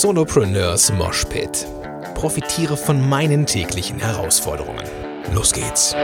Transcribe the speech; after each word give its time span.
Solopreneurs 0.00 0.90
Moshpit. 0.94 1.66
Profitiere 2.14 2.78
von 2.78 3.10
meinen 3.10 3.44
täglichen 3.44 3.98
Herausforderungen. 3.98 4.82
Los 5.34 5.52
geht's. 5.52 5.94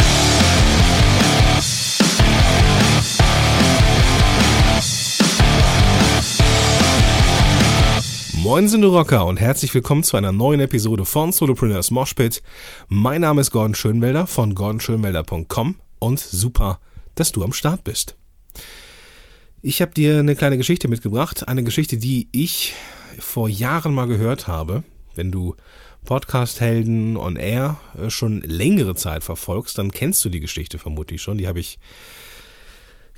Moin 8.34 8.68
sind 8.68 8.82
du 8.82 8.88
Rocker 8.88 9.24
und 9.24 9.40
herzlich 9.40 9.72
willkommen 9.72 10.02
zu 10.02 10.18
einer 10.18 10.32
neuen 10.32 10.60
Episode 10.60 11.06
von 11.06 11.32
Solopreneurs 11.32 11.90
Moshpit. 11.90 12.42
Mein 12.88 13.22
Name 13.22 13.40
ist 13.40 13.52
Gordon 13.52 13.74
Schönmelder 13.74 14.26
von 14.26 14.54
gordonschönmelder.com 14.54 15.76
und 15.98 16.20
super, 16.20 16.78
dass 17.14 17.32
du 17.32 17.42
am 17.42 17.54
Start 17.54 17.84
bist. 17.84 18.16
Ich 19.62 19.80
habe 19.80 19.94
dir 19.94 20.18
eine 20.18 20.36
kleine 20.36 20.58
Geschichte 20.58 20.88
mitgebracht, 20.88 21.48
eine 21.48 21.64
Geschichte, 21.64 21.96
die 21.96 22.28
ich 22.32 22.74
vor 23.18 23.48
Jahren 23.48 23.94
mal 23.94 24.06
gehört 24.06 24.46
habe. 24.46 24.84
Wenn 25.14 25.32
du 25.32 25.56
Podcast-Helden 26.04 27.16
on 27.16 27.36
Air 27.36 27.78
äh, 28.00 28.10
schon 28.10 28.40
längere 28.42 28.94
Zeit 28.94 29.24
verfolgst, 29.24 29.78
dann 29.78 29.90
kennst 29.90 30.24
du 30.24 30.28
die 30.28 30.40
Geschichte 30.40 30.78
vermutlich 30.78 31.20
schon. 31.20 31.38
Die 31.38 31.48
habe 31.48 31.60
ich 31.60 31.78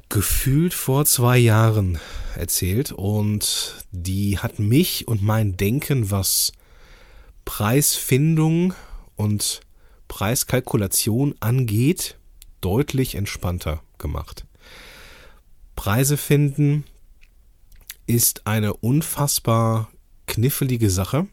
gefühlt 0.08 0.74
vor 0.74 1.04
zwei 1.04 1.38
Jahren 1.38 2.00
erzählt 2.34 2.90
und 2.92 3.76
die 3.92 4.38
hat 4.38 4.58
mich 4.58 5.06
und 5.06 5.22
mein 5.22 5.56
Denken, 5.56 6.10
was 6.10 6.52
Preisfindung 7.44 8.74
und 9.14 9.60
Preiskalkulation 10.08 11.36
angeht, 11.38 12.18
deutlich 12.60 13.14
entspannter 13.14 13.82
gemacht. 13.98 14.44
Preise 15.76 16.16
finden 16.16 16.84
ist 18.10 18.46
eine 18.46 18.74
unfassbar 18.74 19.88
knifflige 20.26 20.90
Sache, 20.90 21.28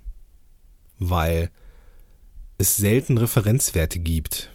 weil 0.99 1.49
es 2.59 2.77
selten 2.77 3.17
Referenzwerte 3.17 3.99
gibt. 3.99 4.51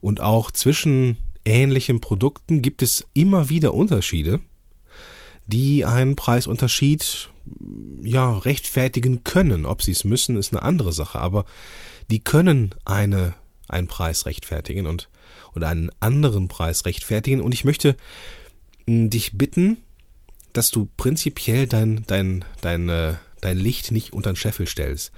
Und 0.00 0.20
auch 0.20 0.50
zwischen 0.50 1.18
ähnlichen 1.44 2.00
Produkten 2.00 2.62
gibt 2.62 2.82
es 2.82 3.06
immer 3.12 3.50
wieder 3.50 3.74
Unterschiede, 3.74 4.40
die 5.46 5.84
einen 5.84 6.16
Preisunterschied 6.16 7.28
ja 8.02 8.38
rechtfertigen 8.38 9.24
können. 9.24 9.66
Ob 9.66 9.82
sie 9.82 9.92
es 9.92 10.04
müssen, 10.04 10.36
ist 10.38 10.52
eine 10.52 10.62
andere 10.62 10.92
Sache, 10.92 11.18
aber 11.18 11.44
die 12.10 12.20
können 12.20 12.74
eine 12.84 13.34
einen 13.68 13.88
Preis 13.88 14.26
rechtfertigen 14.26 14.86
und 14.86 15.08
oder 15.54 15.68
einen 15.68 15.90
anderen 16.00 16.48
Preis 16.48 16.86
rechtfertigen. 16.86 17.40
Und 17.40 17.52
ich 17.52 17.64
möchte 17.64 17.96
hm, 18.86 19.10
dich 19.10 19.36
bitten, 19.36 19.78
dass 20.52 20.70
du 20.70 20.88
prinzipiell 20.96 21.66
dein, 21.66 22.04
dein, 22.06 22.44
dein, 22.60 22.88
äh, 22.88 23.14
dein 23.40 23.58
Licht 23.58 23.92
nicht 23.92 24.12
unter 24.12 24.32
den 24.32 24.36
Scheffel 24.36 24.66
stellst. 24.66 25.12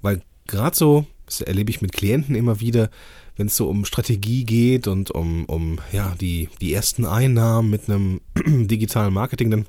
Weil 0.00 0.22
gerade 0.46 0.76
so, 0.76 1.06
das 1.26 1.40
erlebe 1.40 1.70
ich 1.70 1.80
mit 1.80 1.92
Klienten 1.92 2.34
immer 2.34 2.60
wieder, 2.60 2.90
wenn 3.36 3.46
es 3.46 3.56
so 3.56 3.68
um 3.68 3.84
Strategie 3.84 4.44
geht 4.44 4.86
und 4.86 5.10
um, 5.10 5.46
um 5.46 5.78
ja, 5.92 6.14
die, 6.20 6.48
die 6.60 6.72
ersten 6.72 7.06
Einnahmen 7.06 7.70
mit 7.70 7.88
einem 7.88 8.20
digitalen 8.66 9.14
Marketing 9.14 9.50
dann, 9.50 9.66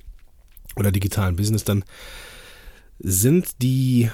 oder 0.76 0.92
digitalen 0.92 1.36
Business, 1.36 1.64
dann 1.64 1.84
sind 3.00 3.62
die 3.62 4.09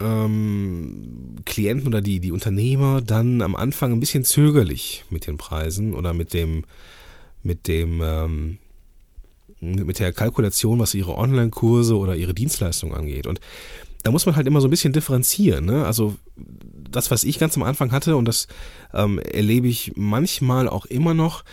ähm, 0.00 1.36
Klienten 1.44 1.88
oder 1.88 2.00
die, 2.00 2.20
die 2.20 2.32
Unternehmer 2.32 3.00
dann 3.00 3.42
am 3.42 3.56
Anfang 3.56 3.92
ein 3.92 4.00
bisschen 4.00 4.24
zögerlich 4.24 5.04
mit 5.10 5.26
den 5.26 5.38
Preisen 5.38 5.94
oder 5.94 6.12
mit 6.12 6.34
dem, 6.34 6.64
mit 7.42 7.66
dem, 7.68 8.00
ähm, 8.02 8.58
mit 9.72 9.98
der 9.98 10.12
Kalkulation, 10.12 10.78
was 10.78 10.94
ihre 10.94 11.16
Online-Kurse 11.16 11.96
oder 11.96 12.16
ihre 12.16 12.34
Dienstleistungen 12.34 12.94
angeht. 12.94 13.26
Und 13.26 13.40
da 14.02 14.10
muss 14.10 14.26
man 14.26 14.36
halt 14.36 14.46
immer 14.46 14.60
so 14.60 14.68
ein 14.68 14.70
bisschen 14.70 14.92
differenzieren. 14.92 15.64
Ne? 15.64 15.84
Also 15.84 16.16
das, 16.36 17.10
was 17.10 17.24
ich 17.24 17.38
ganz 17.38 17.56
am 17.56 17.62
Anfang 17.62 17.90
hatte, 17.90 18.16
und 18.16 18.26
das 18.26 18.46
ähm, 18.92 19.18
erlebe 19.18 19.66
ich 19.66 19.92
manchmal 19.96 20.68
auch 20.68 20.86
immer 20.86 21.14
noch, 21.14 21.44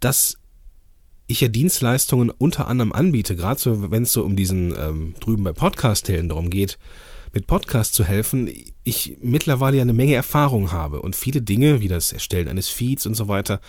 dass 0.00 0.38
ich 1.26 1.40
ja 1.40 1.48
Dienstleistungen 1.48 2.30
unter 2.30 2.68
anderem 2.68 2.92
anbiete, 2.92 3.36
gerade 3.36 3.60
so, 3.60 3.90
wenn 3.90 4.04
es 4.04 4.12
so 4.12 4.24
um 4.24 4.34
diesen 4.34 4.74
ähm, 4.78 5.14
drüben 5.20 5.44
bei 5.44 5.52
Podcast-Tellen 5.52 6.28
darum 6.28 6.50
geht, 6.50 6.78
mit 7.34 7.46
Podcast 7.46 7.94
zu 7.94 8.04
helfen, 8.04 8.50
ich 8.84 9.18
mittlerweile 9.20 9.76
ja 9.76 9.82
eine 9.82 9.92
Menge 9.92 10.14
Erfahrung 10.14 10.72
habe 10.72 11.02
und 11.02 11.16
viele 11.16 11.42
Dinge, 11.42 11.80
wie 11.80 11.88
das 11.88 12.12
Erstellen 12.12 12.48
eines 12.48 12.68
Feeds 12.68 13.04
und 13.06 13.14
so 13.14 13.28
weiter, 13.28 13.60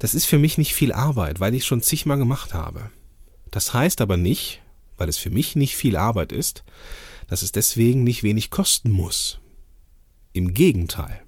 das 0.00 0.14
ist 0.14 0.26
für 0.26 0.38
mich 0.38 0.58
nicht 0.58 0.74
viel 0.74 0.92
Arbeit, 0.92 1.38
weil 1.38 1.54
ich 1.54 1.64
schon 1.64 1.82
zigmal 1.82 2.18
gemacht 2.18 2.54
habe. 2.54 2.90
Das 3.50 3.74
heißt 3.74 4.00
aber 4.00 4.16
nicht, 4.16 4.60
weil 4.96 5.08
es 5.08 5.18
für 5.18 5.30
mich 5.30 5.56
nicht 5.56 5.76
viel 5.76 5.96
Arbeit 5.96 6.32
ist, 6.32 6.64
dass 7.28 7.42
es 7.42 7.52
deswegen 7.52 8.04
nicht 8.04 8.22
wenig 8.22 8.50
kosten 8.50 8.90
muss. 8.90 9.38
Im 10.32 10.54
Gegenteil. 10.54 11.22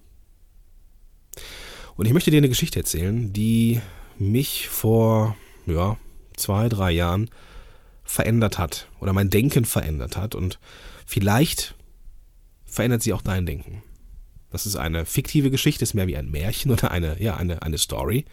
Und 1.97 2.07
ich 2.07 2.13
möchte 2.13 2.31
dir 2.31 2.39
eine 2.39 2.49
Geschichte 2.49 2.79
erzählen, 2.79 3.33
die 3.33 3.81
mich 4.19 4.69
vor 4.69 5.37
ja, 5.67 5.97
zwei, 6.37 6.69
drei 6.69 6.91
Jahren 6.91 7.31
verändert 8.05 8.59
hat 8.59 8.89
oder 9.01 9.13
mein 9.13 9.31
Denken 9.31 9.65
verändert 9.65 10.17
hat 10.17 10.35
und 10.35 10.59
vielleicht 11.07 11.75
verändert 12.65 13.03
sie 13.03 13.13
auch 13.13 13.23
dein 13.23 13.47
Denken. 13.47 13.83
Das 14.51 14.67
ist 14.67 14.77
eine 14.77 15.07
fiktive 15.07 15.51
Geschichte, 15.51 15.85
ist 15.85 15.95
mehr 15.95 16.07
wie 16.07 16.17
ein 16.17 16.31
Märchen 16.31 16.73
oder 16.73 16.91
eine, 16.91 17.23
ja, 17.23 17.37
eine, 17.37 17.63
eine 17.63 17.79
Story. 17.79 18.25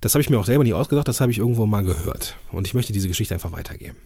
Das 0.00 0.14
habe 0.14 0.22
ich 0.22 0.30
mir 0.30 0.38
auch 0.38 0.46
selber 0.46 0.64
nicht 0.64 0.74
ausgedacht, 0.74 1.08
das 1.08 1.20
habe 1.20 1.32
ich 1.32 1.38
irgendwo 1.38 1.66
mal 1.66 1.82
gehört. 1.82 2.36
Und 2.52 2.66
ich 2.66 2.74
möchte 2.74 2.92
diese 2.92 3.08
Geschichte 3.08 3.34
einfach 3.34 3.52
weitergeben. 3.52 3.96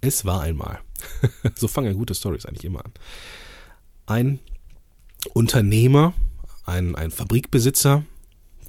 Es 0.00 0.24
war 0.24 0.42
einmal, 0.42 0.80
so 1.54 1.68
fangen 1.68 1.94
gute 1.94 2.14
Stories 2.14 2.46
eigentlich 2.46 2.64
immer 2.64 2.84
an, 2.84 2.92
ein 4.06 4.38
Unternehmer, 5.32 6.12
ein, 6.66 6.94
ein 6.94 7.10
Fabrikbesitzer, 7.10 8.04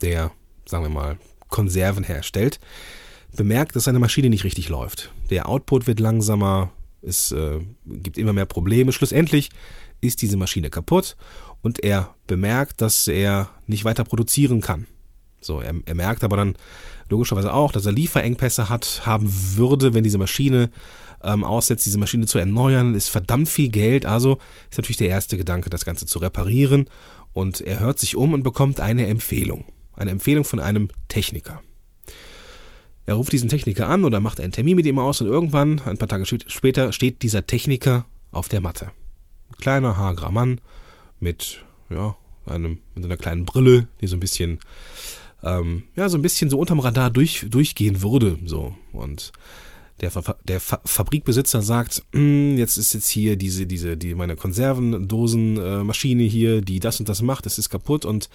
der, 0.02 0.32
sagen 0.66 0.84
wir 0.84 0.90
mal, 0.90 1.18
Konserven 1.50 2.04
herstellt, 2.04 2.60
bemerkt, 3.36 3.76
dass 3.76 3.86
seine 3.86 4.00
Maschine 4.00 4.30
nicht 4.30 4.44
richtig 4.46 4.70
läuft. 4.70 5.12
Der 5.30 5.50
Output 5.50 5.88
wird 5.88 6.00
langsamer, 6.00 6.72
es 7.02 7.32
äh, 7.32 7.60
gibt 7.86 8.18
immer 8.18 8.34
mehr 8.34 8.46
Probleme. 8.46 8.92
Schlussendlich 8.92 9.50
ist 10.02 10.22
diese 10.22 10.38
Maschine 10.38 10.70
kaputt 10.70 11.18
und 11.62 11.84
er 11.84 12.16
bemerkt, 12.28 12.82
dass 12.82 13.08
er 13.08 13.50
nicht 13.68 13.86
weiter 13.86 14.04
produzieren 14.04 14.62
kann. 14.62 14.88
So, 15.46 15.62
er, 15.62 15.76
er 15.86 15.96
merkt 15.96 16.24
aber 16.24 16.38
dann 16.38 16.56
logischerweise 17.10 17.54
auch, 17.54 17.72
dass 17.72 17.86
er 17.86 17.92
Lieferengpässe 17.92 18.70
hat, 18.70 19.04
haben 19.06 19.32
würde, 19.56 19.94
wenn 19.94 20.04
diese 20.04 20.18
Maschine 20.18 20.72
ähm, 21.24 21.44
aussetzt, 21.44 21.86
diese 21.86 21.98
Maschine 21.98 22.26
zu 22.26 22.40
erneuern, 22.40 22.96
ist 22.96 23.10
verdammt 23.10 23.50
viel 23.50 23.70
Geld. 23.70 24.06
Also 24.06 24.40
ist 24.70 24.78
natürlich 24.78 24.98
der 24.98 25.10
erste 25.10 25.38
Gedanke, 25.38 25.70
das 25.70 25.86
Ganze 25.86 26.06
zu 26.06 26.20
reparieren. 26.20 26.90
Und 27.34 27.62
er 27.62 27.80
hört 27.80 28.00
sich 28.00 28.16
um 28.16 28.34
und 28.34 28.44
bekommt 28.44 28.80
eine 28.80 29.08
Empfehlung. 29.08 29.66
Eine 29.94 30.12
Empfehlung 30.12 30.46
von 30.46 30.60
einem 30.60 30.90
Techniker. 31.08 31.62
Er 33.06 33.16
ruft 33.16 33.32
diesen 33.32 33.50
Techniker 33.50 33.88
an 33.88 34.04
oder 34.04 34.20
macht 34.20 34.40
einen 34.40 34.52
Termin 34.52 34.78
mit 34.78 34.86
ihm 34.86 34.98
aus 34.98 35.22
und 35.22 35.28
irgendwann, 35.28 35.80
ein 35.86 35.98
paar 35.98 36.08
Tage 36.08 36.26
später, 36.26 36.92
steht 36.92 37.22
dieser 37.22 37.46
Techniker 37.46 38.06
auf 38.32 38.50
der 38.50 38.62
Matte. 38.62 38.88
Ein 39.50 39.58
kleiner, 39.58 39.98
hagerer 39.98 40.32
Mann 40.32 40.60
mit, 41.20 41.64
ja, 41.90 42.16
einem, 42.48 42.80
mit 42.96 43.06
einer 43.06 43.18
kleinen 43.18 43.46
Brille, 43.46 43.88
die 44.02 44.08
so 44.08 44.16
ein 44.16 44.20
bisschen 44.20 44.60
ähm, 45.46 45.84
ja, 45.96 46.10
so 46.10 46.18
ein 46.18 46.24
bisschen 46.24 46.50
so 46.50 46.58
unterm 46.58 46.80
Radar 46.80 47.12
durch, 47.12 47.46
durchgehen 47.48 48.02
würde. 48.02 48.38
So. 48.46 48.76
Und 48.92 49.32
der, 50.02 50.12
Fa 50.12 50.36
der 50.44 50.60
Fa 50.60 50.82
Fabrikbesitzer 50.84 51.62
sagt, 51.62 52.04
hm, 52.12 52.58
jetzt 52.58 52.78
ist 52.78 52.94
jetzt 52.94 53.08
hier 53.08 53.38
diese, 53.38 53.68
diese, 53.68 53.96
die, 53.96 54.16
meine 54.16 54.36
Konservendosenmaschine 54.36 56.24
äh, 56.24 56.30
hier, 56.30 56.62
die 56.62 56.80
das 56.80 57.00
und 57.00 57.08
das 57.08 57.22
macht, 57.22 57.46
das 57.46 57.60
ist 57.60 57.70
kaputt 57.70 58.04
und 58.06 58.30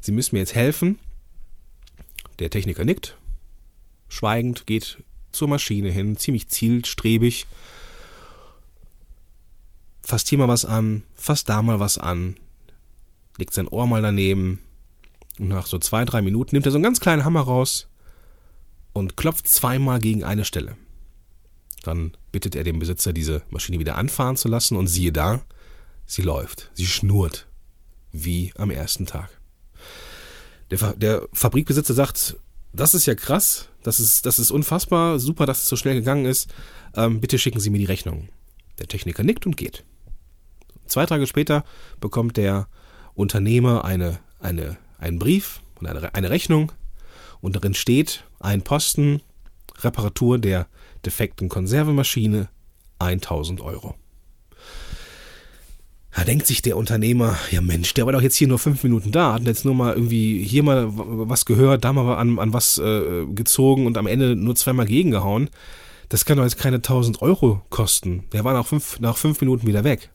sie 0.00 0.12
müssen 0.12 0.34
mir 0.34 0.40
jetzt 0.40 0.54
helfen. 0.54 0.98
Der 2.40 2.50
Techniker 2.50 2.84
nickt, 2.84 3.16
schweigend, 4.08 4.66
geht 4.66 4.98
zur 5.30 5.48
Maschine 5.48 5.90
hin, 5.90 6.16
ziemlich 6.16 6.48
zielstrebig, 6.48 7.46
fasst 10.02 10.28
hier 10.28 10.38
mal 10.38 10.48
was 10.48 10.64
an, 10.64 11.02
fasst 11.14 11.48
da 11.48 11.62
mal 11.62 11.78
was 11.78 11.98
an, 11.98 12.36
legt 13.38 13.54
sein 13.54 13.68
Ohr 13.68 13.86
mal 13.86 14.02
daneben, 14.02 14.58
und 15.38 15.48
nach 15.48 15.66
so 15.66 15.78
zwei, 15.78 16.04
drei 16.04 16.22
Minuten 16.22 16.54
nimmt 16.54 16.66
er 16.66 16.72
so 16.72 16.76
einen 16.76 16.84
ganz 16.84 17.00
kleinen 17.00 17.24
Hammer 17.24 17.40
raus 17.40 17.88
und 18.92 19.16
klopft 19.16 19.48
zweimal 19.48 19.98
gegen 19.98 20.24
eine 20.24 20.44
Stelle. 20.44 20.76
Dann 21.82 22.16
bittet 22.32 22.54
er 22.54 22.64
den 22.64 22.78
Besitzer, 22.78 23.12
diese 23.12 23.42
Maschine 23.50 23.78
wieder 23.78 23.96
anfahren 23.96 24.36
zu 24.36 24.48
lassen 24.48 24.76
und 24.76 24.86
siehe 24.86 25.12
da, 25.12 25.42
sie 26.06 26.22
läuft, 26.22 26.70
sie 26.74 26.86
schnurrt, 26.86 27.46
wie 28.12 28.52
am 28.56 28.70
ersten 28.70 29.06
Tag. 29.06 29.28
Der, 30.70 30.94
der 30.94 31.28
Fabrikbesitzer 31.32 31.94
sagt, 31.94 32.36
das 32.72 32.94
ist 32.94 33.06
ja 33.06 33.14
krass, 33.14 33.68
das 33.82 34.00
ist, 34.00 34.24
das 34.26 34.38
ist 34.38 34.50
unfassbar, 34.50 35.18
super, 35.18 35.46
dass 35.46 35.62
es 35.62 35.68
so 35.68 35.76
schnell 35.76 35.94
gegangen 35.94 36.24
ist, 36.24 36.52
ähm, 36.96 37.20
bitte 37.20 37.38
schicken 37.38 37.60
Sie 37.60 37.70
mir 37.70 37.78
die 37.78 37.84
Rechnung. 37.84 38.28
Der 38.78 38.88
Techniker 38.88 39.22
nickt 39.22 39.46
und 39.46 39.56
geht. 39.56 39.84
Zwei 40.86 41.06
Tage 41.06 41.26
später 41.26 41.64
bekommt 42.00 42.36
der 42.36 42.66
Unternehmer 43.14 43.84
eine, 43.84 44.18
eine 44.40 44.76
einen 45.04 45.18
Brief 45.18 45.60
und 45.80 45.86
eine, 45.86 46.30
Rechnung 46.30 46.72
und 47.40 47.56
darin 47.56 47.74
steht 47.74 48.24
ein 48.40 48.62
Posten, 48.62 49.20
Reparatur 49.82 50.38
der 50.38 50.66
defekten 51.04 51.48
Konservemaschine, 51.48 52.48
1000 52.98 53.60
Euro. 53.60 53.94
Da 56.16 56.22
denkt 56.22 56.46
sich 56.46 56.62
der 56.62 56.76
Unternehmer, 56.76 57.36
ja 57.50 57.60
Mensch, 57.60 57.92
der 57.94 58.06
war 58.06 58.12
doch 58.12 58.22
jetzt 58.22 58.36
hier 58.36 58.48
nur 58.48 58.58
fünf 58.58 58.82
Minuten 58.84 59.10
da, 59.10 59.34
hat 59.34 59.42
jetzt 59.42 59.64
nur 59.64 59.74
mal 59.74 59.94
irgendwie 59.94 60.42
hier 60.42 60.62
mal 60.62 60.86
was 60.88 61.44
gehört, 61.44 61.84
da 61.84 61.92
mal 61.92 62.16
an, 62.16 62.38
an 62.38 62.52
was 62.52 62.78
äh, 62.78 63.26
gezogen 63.26 63.86
und 63.86 63.98
am 63.98 64.06
Ende 64.06 64.36
nur 64.36 64.54
zweimal 64.54 64.86
gegengehauen. 64.86 65.50
Das 66.08 66.24
kann 66.24 66.36
doch 66.36 66.44
jetzt 66.44 66.58
keine 66.58 66.76
1000 66.76 67.20
Euro 67.20 67.62
kosten. 67.68 68.24
Der 68.32 68.44
war 68.44 68.54
nach 68.54 68.66
fünf, 68.66 69.00
nach 69.00 69.16
fünf 69.16 69.40
Minuten 69.40 69.66
wieder 69.66 69.84
weg. 69.84 70.10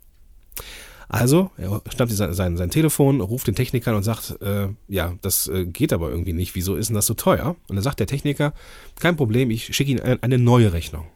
Also, 1.11 1.49
er 1.57 1.81
schnappt 1.89 2.11
sein, 2.11 2.33
sein, 2.33 2.55
sein 2.55 2.69
Telefon, 2.69 3.19
ruft 3.19 3.47
den 3.47 3.55
Techniker 3.55 3.95
und 3.95 4.03
sagt, 4.03 4.39
äh, 4.41 4.67
ja, 4.87 5.15
das 5.21 5.47
äh, 5.47 5.65
geht 5.65 5.91
aber 5.91 6.11
irgendwie 6.11 6.33
nicht. 6.33 6.53
Wieso 6.53 6.75
ist 6.75 6.89
denn 6.89 6.95
das 6.95 7.07
so 7.07 7.15
teuer? 7.15 7.55
Und 7.67 7.75
dann 7.75 7.83
sagt 7.83 7.99
der 7.99 8.05
Techniker, 8.05 8.53
kein 8.99 9.15
Problem, 9.15 9.49
ich 9.49 9.75
schicke 9.75 9.89
Ihnen 9.89 10.01
eine, 10.01 10.21
eine 10.21 10.37
neue 10.37 10.71
Rechnung. 10.71 11.07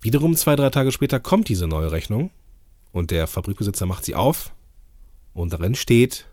Wiederum 0.00 0.34
zwei, 0.36 0.56
drei 0.56 0.70
Tage 0.70 0.90
später 0.90 1.20
kommt 1.20 1.50
diese 1.50 1.68
neue 1.68 1.92
Rechnung 1.92 2.30
und 2.92 3.10
der 3.10 3.26
Fabrikbesitzer 3.26 3.84
macht 3.84 4.06
sie 4.06 4.14
auf 4.14 4.52
und 5.34 5.52
darin 5.52 5.74
steht 5.74 6.26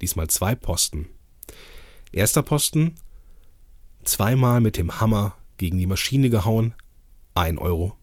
diesmal 0.00 0.28
zwei 0.28 0.54
Posten. 0.54 1.08
Erster 2.12 2.42
Posten, 2.42 2.94
zweimal 4.04 4.60
mit 4.60 4.76
dem 4.76 5.00
Hammer 5.00 5.34
gegen 5.56 5.76
die 5.76 5.86
Maschine 5.86 6.30
gehauen, 6.30 6.72
ein 7.34 7.58
Euro. 7.58 7.96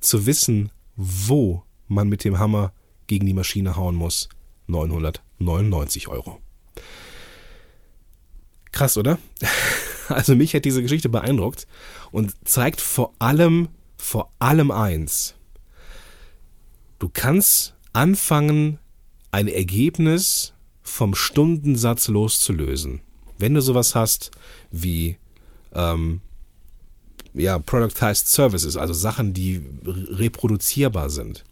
Zu 0.00 0.24
wissen, 0.24 0.70
wo 0.96 1.64
man 1.88 2.08
mit 2.08 2.24
dem 2.24 2.38
Hammer 2.38 2.72
gegen 3.06 3.26
die 3.26 3.34
Maschine 3.34 3.76
hauen 3.76 3.94
muss, 3.94 4.28
999 4.66 6.08
Euro. 6.08 6.40
Krass, 8.72 8.96
oder? 8.96 9.18
Also 10.10 10.36
mich 10.36 10.54
hat 10.54 10.66
diese 10.66 10.82
Geschichte 10.82 11.08
beeindruckt 11.08 11.66
und 12.10 12.34
zeigt 12.46 12.82
vor 12.82 13.14
allem, 13.18 13.68
vor 13.96 14.30
allem 14.38 14.70
eins. 14.70 15.34
Du 16.98 17.08
kannst 17.10 17.74
anfangen, 17.94 18.78
ein 19.30 19.48
Ergebnis 19.48 20.52
vom 20.82 21.14
Stundensatz 21.14 22.08
loszulösen. 22.08 23.00
Wenn 23.38 23.54
du 23.54 23.62
sowas 23.62 23.94
hast 23.94 24.30
wie 24.70 25.16
ähm, 25.72 26.20
ja, 27.32 27.58
Productized 27.58 28.28
Services, 28.28 28.76
also 28.76 28.92
Sachen, 28.92 29.32
die 29.34 29.62
reproduzierbar 29.84 31.10
sind. 31.10 31.44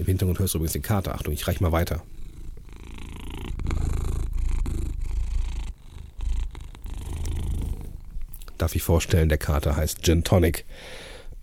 Im 0.00 0.06
Hintergrund 0.06 0.38
hörst 0.38 0.54
du 0.54 0.58
übrigens 0.58 0.72
den 0.72 0.80
Kater. 0.80 1.14
Achtung, 1.14 1.34
ich 1.34 1.46
reich 1.46 1.60
mal 1.60 1.72
weiter. 1.72 2.02
Darf 8.56 8.74
ich 8.74 8.82
vorstellen, 8.82 9.28
der 9.28 9.36
Kater 9.36 9.76
heißt 9.76 10.02
Gin 10.02 10.24
Tonic. 10.24 10.64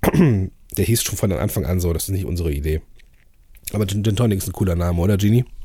Der 0.12 0.86
hieß 0.86 1.02
schon 1.02 1.18
von 1.18 1.32
Anfang 1.32 1.66
an 1.66 1.80
so, 1.80 1.92
das 1.94 2.04
ist 2.04 2.10
nicht 2.10 2.26
unsere 2.26 2.52
Idee. 2.52 2.82
Aber 3.74 3.88
Gin 3.88 4.04
Tonic 4.04 4.40
ist 4.40 4.48
ein 4.48 4.54
cooler 4.54 4.76
Name, 4.76 5.00
oder 5.00 5.18
Genie? 5.18 5.46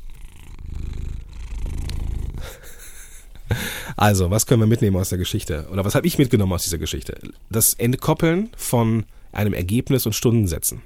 Also, 3.95 4.31
was 4.31 4.47
können 4.47 4.61
wir 4.61 4.67
mitnehmen 4.67 4.97
aus 4.97 5.09
der 5.09 5.19
Geschichte? 5.19 5.67
Oder 5.71 5.85
was 5.85 5.93
habe 5.93 6.07
ich 6.07 6.17
mitgenommen 6.17 6.53
aus 6.53 6.63
dieser 6.63 6.79
Geschichte? 6.79 7.19
Das 7.51 7.75
Entkoppeln 7.75 8.49
von 8.57 9.05
einem 9.31 9.53
Ergebnis 9.53 10.07
und 10.07 10.13
Stundensätzen. 10.13 10.81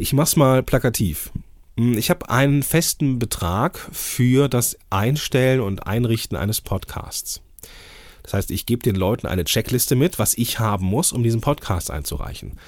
Ich 0.00 0.14
mach's 0.14 0.34
mal 0.34 0.62
plakativ. 0.62 1.30
Hm, 1.76 1.98
ich 1.98 2.08
habe 2.08 2.30
einen 2.30 2.62
festen 2.62 3.18
Betrag 3.18 3.78
für 3.92 4.48
das 4.48 4.78
Einstellen 4.88 5.60
und 5.60 5.86
Einrichten 5.86 6.38
eines 6.38 6.62
Podcasts. 6.62 7.42
Das 8.22 8.32
heißt, 8.32 8.50
ich 8.50 8.64
gebe 8.64 8.82
den 8.82 8.96
Leuten 8.96 9.26
eine 9.26 9.44
Checkliste 9.44 9.96
mit, 9.96 10.18
was 10.18 10.32
ich 10.38 10.58
haben 10.58 10.86
muss, 10.86 11.12
um 11.12 11.22
diesen 11.22 11.42
Podcast 11.42 11.90
einzureichen. 11.90 12.58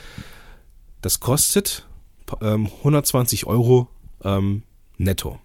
Das 1.00 1.20
kostet 1.20 1.88
ähm, 2.42 2.66
120 2.66 3.46
Euro 3.46 3.88
ähm, 4.22 4.62
netto. 4.98 5.40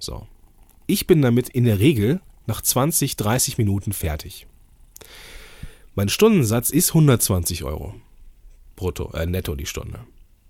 So. 0.00 0.26
Ich 0.88 1.06
bin 1.06 1.22
damit 1.22 1.50
in 1.50 1.66
der 1.66 1.78
Regel 1.78 2.20
nach 2.48 2.62
20, 2.62 3.14
30 3.14 3.58
Minuten 3.58 3.92
fertig. 3.92 4.48
Mein 5.94 6.08
Stundensatz 6.08 6.70
ist 6.70 6.90
120 6.90 7.62
Euro 7.62 7.94
brutto, 8.74 9.12
äh, 9.12 9.26
netto 9.26 9.54
die 9.54 9.66
Stunde. 9.66 10.00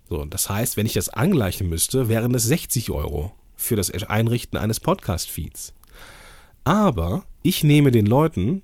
So, 0.09 0.25
das 0.25 0.49
heißt, 0.49 0.75
wenn 0.75 0.87
ich 0.87 0.93
das 0.93 1.09
angleichen 1.09 1.69
müsste, 1.69 2.09
wären 2.09 2.33
es 2.33 2.43
60 2.43 2.89
Euro 2.89 3.31
für 3.55 3.75
das 3.75 3.91
Einrichten 3.91 4.57
eines 4.57 4.79
Podcast-Feeds. 4.79 5.73
Aber 6.63 7.25
ich 7.43 7.63
nehme 7.63 7.91
den 7.91 8.07
Leuten 8.07 8.63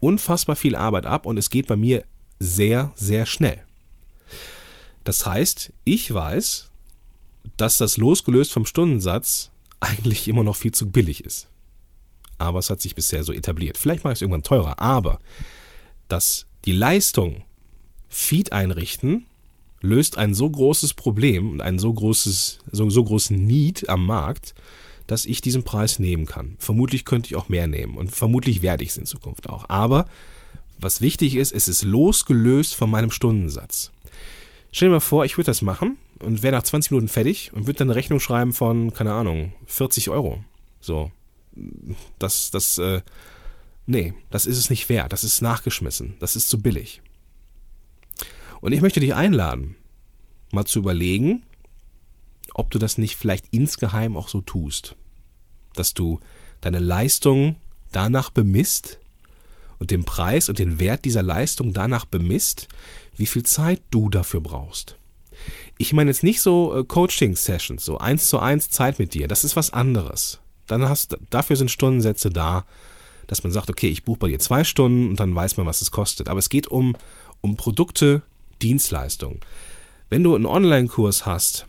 unfassbar 0.00 0.54
viel 0.54 0.76
Arbeit 0.76 1.04
ab 1.04 1.26
und 1.26 1.36
es 1.36 1.50
geht 1.50 1.66
bei 1.66 1.76
mir 1.76 2.04
sehr, 2.38 2.92
sehr 2.94 3.26
schnell. 3.26 3.60
Das 5.02 5.26
heißt, 5.26 5.72
ich 5.84 6.12
weiß, 6.14 6.70
dass 7.56 7.78
das 7.78 7.96
losgelöst 7.96 8.52
vom 8.52 8.66
Stundensatz 8.66 9.50
eigentlich 9.80 10.28
immer 10.28 10.44
noch 10.44 10.56
viel 10.56 10.72
zu 10.72 10.90
billig 10.90 11.24
ist. 11.24 11.48
Aber 12.36 12.60
es 12.60 12.70
hat 12.70 12.80
sich 12.80 12.94
bisher 12.94 13.24
so 13.24 13.32
etabliert. 13.32 13.76
Vielleicht 13.76 14.04
mache 14.04 14.12
ich 14.12 14.18
es 14.18 14.22
irgendwann 14.22 14.44
teurer, 14.44 14.78
aber 14.80 15.18
dass 16.06 16.46
die 16.64 16.72
Leistung 16.72 17.42
Feed 18.08 18.52
einrichten 18.52 19.26
löst 19.80 20.18
ein 20.18 20.34
so 20.34 20.48
großes 20.48 20.94
Problem 20.94 21.50
und 21.52 21.60
einen 21.60 21.78
so 21.78 21.92
großes, 21.92 22.60
so, 22.70 22.90
so 22.90 23.04
großen 23.04 23.36
Need 23.36 23.88
am 23.88 24.06
Markt, 24.06 24.54
dass 25.06 25.24
ich 25.24 25.40
diesen 25.40 25.62
Preis 25.62 25.98
nehmen 25.98 26.26
kann. 26.26 26.56
Vermutlich 26.58 27.04
könnte 27.04 27.28
ich 27.28 27.36
auch 27.36 27.48
mehr 27.48 27.66
nehmen 27.66 27.96
und 27.96 28.14
vermutlich 28.14 28.62
werde 28.62 28.84
ich 28.84 28.90
es 28.90 28.96
in 28.96 29.06
Zukunft 29.06 29.48
auch. 29.48 29.68
Aber 29.68 30.06
was 30.78 31.00
wichtig 31.00 31.34
ist, 31.36 31.52
es 31.52 31.66
ist 31.66 31.82
losgelöst 31.82 32.74
von 32.74 32.90
meinem 32.90 33.10
Stundensatz. 33.10 33.90
Stell 34.70 34.88
dir 34.88 34.94
mal 34.94 35.00
vor, 35.00 35.24
ich 35.24 35.36
würde 35.36 35.46
das 35.46 35.62
machen 35.62 35.96
und 36.20 36.42
wäre 36.42 36.54
nach 36.54 36.62
20 36.62 36.90
Minuten 36.90 37.08
fertig 37.08 37.52
und 37.54 37.66
würde 37.66 37.78
dann 37.78 37.88
eine 37.88 37.96
Rechnung 37.96 38.20
schreiben 38.20 38.52
von, 38.52 38.92
keine 38.92 39.12
Ahnung, 39.12 39.52
40 39.66 40.10
Euro. 40.10 40.44
So. 40.80 41.10
Das, 42.18 42.50
das, 42.50 42.78
äh, 42.78 43.00
nee, 43.86 44.14
das 44.30 44.46
ist 44.46 44.58
es 44.58 44.70
nicht 44.70 44.88
wert. 44.88 45.12
Das 45.12 45.24
ist 45.24 45.40
nachgeschmissen. 45.40 46.14
Das 46.20 46.36
ist 46.36 46.48
zu 46.48 46.60
billig. 46.60 47.00
Und 48.60 48.72
ich 48.72 48.80
möchte 48.80 49.00
dich 49.00 49.14
einladen, 49.14 49.76
mal 50.52 50.64
zu 50.64 50.80
überlegen, 50.80 51.42
ob 52.54 52.70
du 52.70 52.78
das 52.78 52.98
nicht 52.98 53.16
vielleicht 53.16 53.46
insgeheim 53.50 54.16
auch 54.16 54.28
so 54.28 54.40
tust. 54.40 54.96
Dass 55.74 55.94
du 55.94 56.20
deine 56.60 56.80
Leistung 56.80 57.56
danach 57.92 58.30
bemisst 58.30 58.98
und 59.78 59.90
den 59.90 60.04
Preis 60.04 60.48
und 60.48 60.58
den 60.58 60.80
Wert 60.80 61.04
dieser 61.04 61.22
Leistung 61.22 61.72
danach 61.72 62.04
bemisst, 62.04 62.68
wie 63.16 63.26
viel 63.26 63.44
Zeit 63.44 63.80
du 63.90 64.08
dafür 64.08 64.40
brauchst. 64.40 64.96
Ich 65.76 65.92
meine 65.92 66.10
jetzt 66.10 66.24
nicht 66.24 66.40
so 66.40 66.76
äh, 66.76 66.84
Coaching-Sessions, 66.84 67.84
so 67.84 67.98
eins 67.98 68.28
zu 68.28 68.40
eins 68.40 68.70
Zeit 68.70 68.98
mit 68.98 69.14
dir. 69.14 69.28
Das 69.28 69.44
ist 69.44 69.54
was 69.54 69.72
anderes. 69.72 70.40
Dann 70.66 70.88
hast, 70.88 71.16
dafür 71.30 71.56
sind 71.56 71.70
Stundensätze 71.70 72.30
da, 72.30 72.64
dass 73.28 73.44
man 73.44 73.52
sagt, 73.52 73.70
okay, 73.70 73.88
ich 73.88 74.04
buche 74.04 74.18
bei 74.18 74.28
dir 74.28 74.40
zwei 74.40 74.64
Stunden 74.64 75.10
und 75.10 75.20
dann 75.20 75.34
weiß 75.34 75.56
man, 75.56 75.66
was 75.66 75.80
es 75.80 75.90
kostet. 75.90 76.28
Aber 76.28 76.38
es 76.40 76.48
geht 76.48 76.66
um, 76.66 76.96
um 77.40 77.56
Produkte, 77.56 78.22
Dienstleistungen. 78.62 79.40
Wenn 80.10 80.22
du 80.22 80.34
einen 80.34 80.46
Online-Kurs 80.46 81.26
hast, 81.26 81.66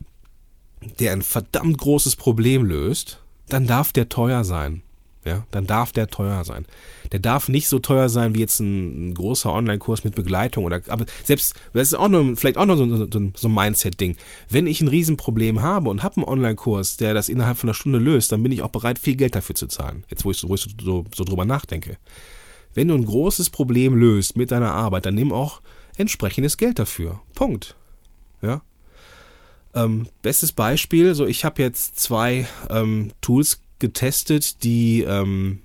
der 0.99 1.11
ein 1.13 1.21
verdammt 1.21 1.77
großes 1.77 2.15
Problem 2.15 2.65
löst, 2.65 3.21
dann 3.49 3.67
darf 3.67 3.91
der 3.91 4.09
teuer 4.09 4.43
sein. 4.43 4.81
Ja, 5.25 5.45
dann 5.51 5.67
darf 5.67 5.91
der 5.91 6.07
teuer 6.07 6.45
sein. 6.45 6.65
Der 7.11 7.19
darf 7.19 7.49
nicht 7.49 7.67
so 7.67 7.79
teuer 7.79 8.07
sein 8.07 8.35
wie 8.35 8.39
jetzt 8.39 8.61
ein, 8.61 9.09
ein 9.09 9.13
großer 9.13 9.51
Online-Kurs 9.51 10.05
mit 10.05 10.15
Begleitung 10.15 10.63
oder, 10.63 10.81
aber 10.87 11.05
selbst, 11.25 11.55
das 11.73 11.89
ist 11.89 11.93
auch 11.95 12.07
nur, 12.07 12.37
vielleicht 12.37 12.57
auch 12.57 12.65
noch 12.65 12.77
so, 12.77 12.87
so, 12.95 13.07
so 13.35 13.47
ein 13.47 13.53
Mindset-Ding. 13.53 14.15
Wenn 14.49 14.65
ich 14.65 14.79
ein 14.79 14.87
Riesenproblem 14.87 15.61
habe 15.61 15.89
und 15.89 16.03
habe 16.03 16.17
einen 16.17 16.25
Online-Kurs, 16.25 16.95
der 16.97 17.13
das 17.13 17.27
innerhalb 17.27 17.57
von 17.57 17.67
einer 17.67 17.73
Stunde 17.73 17.99
löst, 17.99 18.31
dann 18.31 18.41
bin 18.41 18.53
ich 18.53 18.61
auch 18.61 18.69
bereit, 18.69 18.97
viel 18.97 19.15
Geld 19.15 19.35
dafür 19.35 19.55
zu 19.55 19.67
zahlen. 19.67 20.05
Jetzt, 20.09 20.23
wo 20.23 20.31
ich, 20.31 20.47
wo 20.47 20.55
ich 20.55 20.61
so, 20.61 20.69
so, 20.81 21.05
so 21.13 21.23
drüber 21.25 21.43
nachdenke. 21.43 21.97
Wenn 22.73 22.87
du 22.87 22.95
ein 22.95 23.05
großes 23.05 23.49
Problem 23.49 23.95
löst 23.95 24.37
mit 24.37 24.51
deiner 24.51 24.71
Arbeit, 24.71 25.05
dann 25.05 25.15
nimm 25.15 25.33
auch 25.33 25.59
entsprechendes 25.99 26.57
Geld 26.57 26.79
dafür. 26.79 27.21
Punkt. 27.35 27.75
Ja. 28.41 28.61
Ähm, 29.73 30.07
bestes 30.21 30.51
Beispiel, 30.51 31.13
so 31.13 31.25
ich 31.25 31.45
habe 31.45 31.61
jetzt 31.61 31.99
zwei 31.99 32.47
ähm, 32.69 33.11
Tools 33.21 33.61
getestet, 33.77 34.63
die, 34.63 35.03
ähm, 35.03 35.59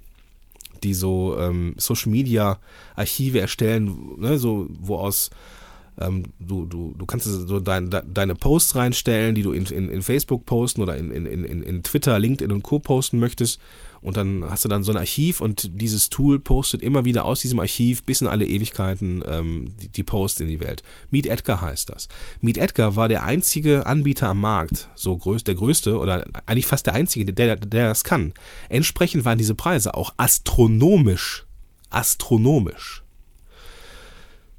die 0.83 0.95
so 0.95 1.39
ähm, 1.39 1.75
Social 1.79 2.13
Media 2.13 2.59
Archive 2.97 3.41
erstellen, 3.41 4.19
ne, 4.19 4.39
so 4.39 4.69
wo 4.69 4.97
aus 4.97 5.31
ähm, 6.01 6.25
du, 6.39 6.67
du, 6.67 6.95
du 6.97 7.07
kannst 7.07 7.27
so 7.27 7.61
dein, 7.61 7.91
de, 7.91 8.03
deine 8.07 8.35
Posts 8.35 8.77
reinstellen, 8.77 9.35
die 9.35 9.43
du 9.43 9.53
in, 9.53 9.67
in, 9.67 9.89
in 9.89 10.03
Facebook 10.03 10.45
posten 10.47 10.83
oder 10.83 10.97
in, 10.97 11.11
in, 11.11 11.27
in, 11.27 11.63
in 11.63 11.83
Twitter, 11.83 12.19
LinkedIn 12.19 12.53
und 12.53 12.63
Co. 12.63 12.79
posten 12.79 13.19
möchtest. 13.19 13.61
Und 14.01 14.19
dann 14.19 14.45
hast 14.51 14.65
du 14.65 14.69
dann 14.69 14.83
so 14.83 14.93
ein 14.93 14.99
Archiv 14.99 15.41
und 15.41 15.81
dieses 15.81 16.11
Tool 16.11 16.39
postet 16.39 16.83
immer 16.83 17.07
wieder 17.07 17.25
aus 17.25 17.41
diesem 17.41 17.59
Archiv 17.59 18.03
bis 18.03 18.21
in 18.21 18.27
alle 18.27 18.45
Ewigkeiten 18.45 19.25
ähm, 19.27 19.73
die, 19.81 19.89
die 19.89 20.03
Posts 20.03 20.41
in 20.41 20.49
die 20.49 20.61
Welt. 20.61 20.83
Meet 21.11 21.27
Edgar 21.27 21.63
heißt 21.63 21.89
das. 21.89 22.09
Meet 22.43 22.59
Edgar 22.59 22.97
war 22.97 23.09
der 23.09 23.25
einzige 23.25 23.87
Anbieter 23.87 24.29
am 24.29 24.43
Markt, 24.43 24.91
so 24.95 25.17
größ, 25.17 25.45
der 25.45 25.55
größte 25.55 25.99
oder 25.99 26.27
eigentlich 26.45 26.67
fast 26.67 26.87
der 26.87 26.93
einzige, 26.93 27.33
der, 27.33 27.57
der 27.57 27.89
das 27.89 28.05
kann. 28.05 28.35
Entsprechend 28.69 29.25
waren 29.25 29.39
diese 29.39 29.55
Preise 29.55 29.95
auch 29.95 30.13
astronomisch. 30.19 31.47
Astronomisch. 31.89 33.04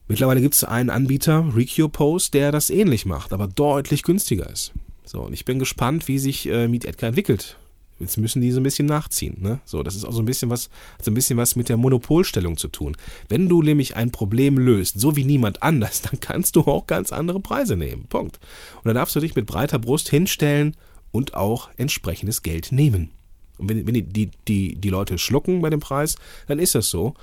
Mittlerweile 0.07 0.41
gibt 0.41 0.53
es 0.53 0.63
einen 0.63 0.89
Anbieter, 0.89 1.51
Recure 1.55 2.19
der 2.31 2.51
das 2.51 2.69
ähnlich 2.69 3.05
macht, 3.05 3.33
aber 3.33 3.47
deutlich 3.47 4.03
günstiger 4.03 4.49
ist. 4.49 4.71
So, 5.03 5.21
und 5.21 5.33
ich 5.33 5.45
bin 5.45 5.59
gespannt, 5.59 6.07
wie 6.07 6.19
sich 6.19 6.47
äh, 6.47 6.67
Meet 6.67 6.85
Edgar 6.85 7.09
entwickelt. 7.09 7.57
Jetzt 7.99 8.17
müssen 8.17 8.41
die 8.41 8.51
so 8.51 8.59
ein 8.59 8.63
bisschen 8.63 8.87
nachziehen. 8.87 9.37
Ne? 9.39 9.61
So, 9.63 9.81
das 9.81 9.95
ist 9.95 10.03
auch 10.03 10.11
so 10.11 10.21
ein 10.21 10.25
bisschen 10.25 10.49
was, 10.49 10.69
so 11.01 11.11
ein 11.11 11.13
bisschen 11.13 11.37
was 11.37 11.55
mit 11.55 11.69
der 11.69 11.77
Monopolstellung 11.77 12.57
zu 12.57 12.67
tun. 12.67 12.97
Wenn 13.29 13.47
du 13.47 13.61
nämlich 13.61 13.95
ein 13.95 14.11
Problem 14.11 14.57
löst, 14.57 14.99
so 14.99 15.15
wie 15.15 15.23
niemand 15.23 15.63
anders, 15.63 16.01
dann 16.01 16.19
kannst 16.19 16.55
du 16.55 16.61
auch 16.61 16.87
ganz 16.87 17.13
andere 17.13 17.39
Preise 17.39 17.77
nehmen. 17.77 18.05
Punkt. 18.07 18.39
Und 18.77 18.85
dann 18.85 18.95
darfst 18.95 19.15
du 19.15 19.21
dich 19.21 19.35
mit 19.35 19.45
breiter 19.45 19.79
Brust 19.79 20.09
hinstellen 20.09 20.75
und 21.11 21.35
auch 21.35 21.69
entsprechendes 21.77 22.41
Geld 22.41 22.71
nehmen. 22.71 23.11
Und 23.57 23.69
wenn, 23.69 23.87
wenn 23.87 23.93
die, 23.93 24.03
die, 24.03 24.31
die, 24.47 24.75
die 24.75 24.89
Leute 24.89 25.17
schlucken 25.17 25.61
bei 25.61 25.69
dem 25.69 25.79
Preis, 25.79 26.15
dann 26.47 26.59
ist 26.59 26.75
das 26.75 26.89
so. 26.89 27.13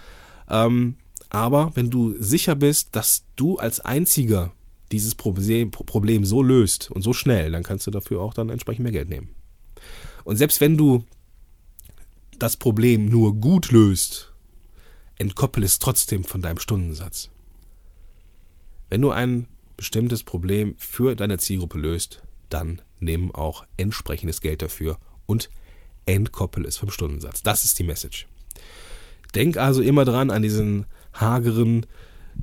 Ähm, 0.49 0.97
aber 1.31 1.73
wenn 1.75 1.91
du 1.91 2.15
sicher 2.19 2.55
bist, 2.55 2.95
dass 2.97 3.25
du 3.37 3.59
als 3.59 3.81
einziger 3.81 4.53
dieses 4.93 5.15
Problem, 5.15 6.25
so 6.25 6.43
löst 6.43 6.91
und 6.91 7.03
so 7.03 7.13
schnell, 7.13 7.51
dann 7.51 7.63
kannst 7.63 7.87
du 7.87 7.91
dafür 7.91 8.21
auch 8.21 8.35
dann 8.35 8.51
entsprechend 8.51 8.83
mehr 8.83 8.93
Geld 8.93 9.09
nehmen. 9.09 9.31
Und 10.25 10.37
selbst 10.37 10.61
wenn 10.61 10.77
du 10.77 11.05
das 12.39 12.57
Problem 12.57 13.09
nur 13.09 13.35
gut 13.35 13.71
löst, 13.71 14.33
entkoppel 15.17 15.65
es 15.65 15.79
trotzdem 15.79 16.25
von 16.25 16.43
deinem 16.43 16.59
Stundensatz. 16.59 17.31
Wenn 18.91 19.01
du 19.01 19.11
ein 19.11 19.47
bestimmtes 19.77 20.23
Problem 20.23 20.75
für 20.77 21.17
deine 21.17 21.39
Zielgruppe 21.39 21.79
löst, 21.79 22.23
dann 22.51 22.83
nimm 23.01 23.35
auch 23.35 23.65
entsprechendes 23.77 24.41
Geld 24.41 24.63
dafür 24.63 24.99
und 25.27 25.49
entkoppel 26.05 26.67
es 26.67 26.77
vom 26.77 26.91
Stundensatz. 26.91 27.43
Das 27.43 27.65
ist 27.65 27.79
die 27.79 27.85
Message. 27.85 28.27
Denk 29.35 29.57
also 29.57 29.81
immer 29.81 30.05
dran 30.05 30.31
an 30.31 30.43
diesen 30.43 30.87
hageren 31.13 31.87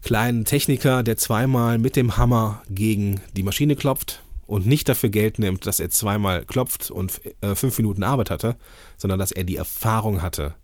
kleinen 0.01 0.45
Techniker, 0.45 1.03
der 1.03 1.17
zweimal 1.17 1.77
mit 1.77 1.95
dem 1.95 2.17
Hammer 2.17 2.61
gegen 2.69 3.21
die 3.35 3.43
Maschine 3.43 3.75
klopft 3.75 4.23
und 4.45 4.65
nicht 4.65 4.89
dafür 4.89 5.09
Geld 5.09 5.39
nimmt, 5.39 5.65
dass 5.65 5.79
er 5.79 5.89
zweimal 5.89 6.45
klopft 6.45 6.91
und 6.91 7.21
äh, 7.41 7.55
fünf 7.55 7.77
Minuten 7.77 8.03
Arbeit 8.03 8.29
hatte, 8.29 8.55
sondern 8.97 9.19
dass 9.19 9.31
er 9.31 9.43
die 9.43 9.57
Erfahrung 9.57 10.21
hatte, 10.21 10.55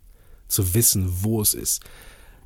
zu 0.48 0.74
wissen, 0.74 1.08
wo 1.22 1.40
es 1.40 1.54
ist. 1.54 1.82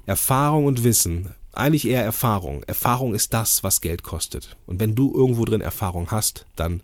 Erfahrung 0.07 0.65
und 0.65 0.85
Wissen, 0.85 1.35
eigentlich 1.53 1.87
eher 1.87 2.05
Erfahrung. 2.05 2.63
Erfahrung 2.65 3.15
ist 3.15 3.35
das, 3.35 3.63
was 3.63 3.81
Geld 3.81 4.03
kostet. 4.03 4.57
Und 4.67 4.81
wenn 4.81 4.95
du 4.95 5.15
irgendwo 5.15 5.45
drin 5.45 5.61
Erfahrung 5.61 6.11
hast, 6.11 6.47
dann 6.57 6.83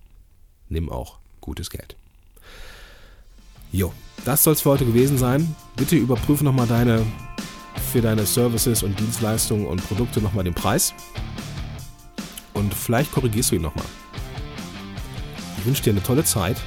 nimm 0.68 0.90
auch 0.90 1.18
gutes 1.40 1.70
Geld. 1.70 1.96
Jo, 3.72 3.92
das 4.24 4.42
soll 4.42 4.54
es 4.54 4.62
für 4.62 4.70
heute 4.70 4.86
gewesen 4.86 5.18
sein. 5.18 5.54
Bitte 5.76 5.96
überprüfe 5.96 6.44
nochmal 6.44 6.66
deine 6.66 7.04
für 7.96 8.02
deine 8.02 8.26
Services 8.26 8.82
und 8.82 9.00
Dienstleistungen 9.00 9.66
und 9.66 9.82
Produkte 9.88 10.20
nochmal 10.20 10.44
den 10.44 10.52
Preis. 10.52 10.92
Und 12.52 12.74
vielleicht 12.74 13.10
korrigierst 13.10 13.52
du 13.52 13.56
ihn 13.56 13.62
nochmal. 13.62 13.86
Ich 15.56 15.64
wünsche 15.64 15.82
dir 15.82 15.92
eine 15.92 16.02
tolle 16.02 16.22
Zeit, 16.22 16.58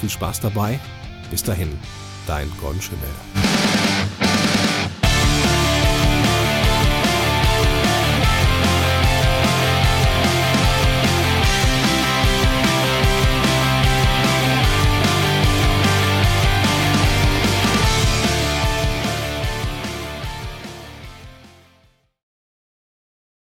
viel 0.00 0.10
Spaß 0.10 0.40
dabei. 0.40 0.80
Bis 1.30 1.44
dahin, 1.44 1.68
dein 2.26 2.50
Gordon 2.60 2.82
Schimmel. 2.82 3.61